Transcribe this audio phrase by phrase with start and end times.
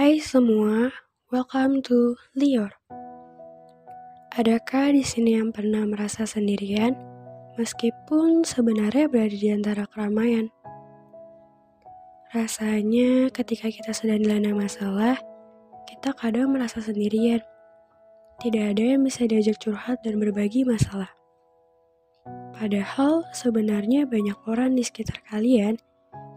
[0.00, 0.88] Hai semua,
[1.28, 2.72] welcome to Lior.
[4.32, 6.96] Adakah di sini yang pernah merasa sendirian,
[7.60, 10.48] meskipun sebenarnya berada di antara keramaian?
[12.32, 15.20] Rasanya ketika kita sedang dilanda masalah,
[15.84, 17.44] kita kadang merasa sendirian.
[18.40, 21.12] Tidak ada yang bisa diajak curhat dan berbagi masalah.
[22.56, 25.76] Padahal sebenarnya banyak orang di sekitar kalian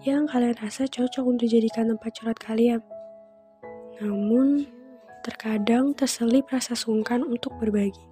[0.03, 2.83] yang kalian rasa cocok untuk jadikan tempat curhat kalian.
[4.03, 4.67] Namun,
[5.23, 8.03] terkadang terselip rasa sungkan untuk berbagi.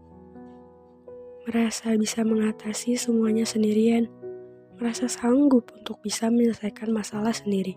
[1.43, 4.07] Merasa bisa mengatasi semuanya sendirian,
[4.79, 7.75] merasa sanggup untuk bisa menyelesaikan masalah sendiri.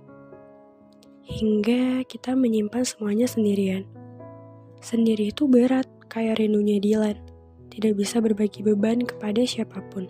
[1.27, 3.83] Hingga kita menyimpan semuanya sendirian.
[4.79, 7.19] Sendiri itu berat, kayak rindunya Dilan.
[7.75, 10.07] Tidak bisa berbagi beban kepada siapa pun.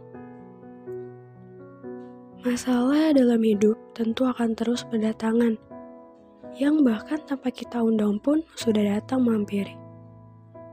[2.45, 5.57] Masalah dalam hidup tentu akan terus berdatangan,
[6.55, 9.75] yang bahkan tanpa kita undang pun sudah datang mampiri.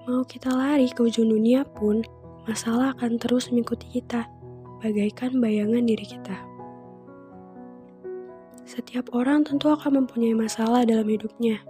[0.05, 2.01] Mau kita lari ke ujung dunia pun,
[2.45, 4.25] masalah akan terus mengikuti kita,
[4.81, 6.37] bagaikan bayangan diri kita.
[8.65, 11.61] Setiap orang tentu akan mempunyai masalah dalam hidupnya,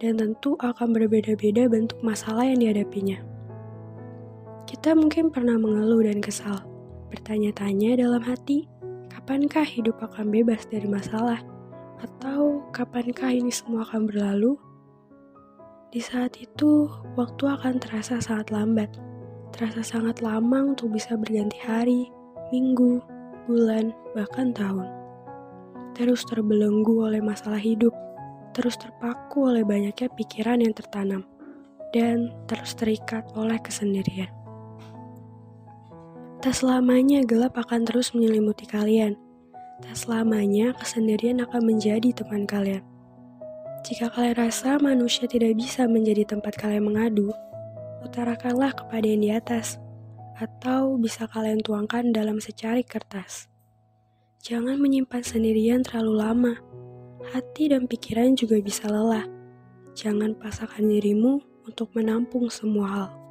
[0.00, 3.20] dan tentu akan berbeda-beda bentuk masalah yang dihadapinya.
[4.68, 6.64] Kita mungkin pernah mengeluh dan kesal,
[7.12, 8.68] bertanya-tanya dalam hati,
[9.22, 11.38] Kapankah hidup akan bebas dari masalah?
[12.00, 14.56] Atau kapankah ini semua akan berlalu?
[15.92, 16.88] Di saat itu,
[17.20, 18.88] waktu akan terasa sangat lambat.
[19.52, 22.08] Terasa sangat lama untuk bisa berganti hari,
[22.48, 23.04] minggu,
[23.44, 24.88] bulan, bahkan tahun.
[25.92, 27.92] Terus terbelenggu oleh masalah hidup,
[28.56, 31.28] terus terpaku oleh banyaknya pikiran yang tertanam,
[31.92, 34.32] dan terus terikat oleh kesendirian.
[36.40, 39.14] Tak selamanya gelap akan terus menyelimuti kalian.
[39.82, 42.82] Tak selamanya kesendirian akan menjadi teman kalian.
[43.82, 47.34] Jika kalian rasa manusia tidak bisa menjadi tempat kalian mengadu,
[48.06, 49.82] utarakanlah kepada yang di atas,
[50.38, 53.50] atau bisa kalian tuangkan dalam secari kertas.
[54.42, 56.54] Jangan menyimpan sendirian terlalu lama.
[57.30, 59.22] Hati dan pikiran juga bisa lelah.
[59.94, 63.21] Jangan pasangkan dirimu untuk menampung semua hal.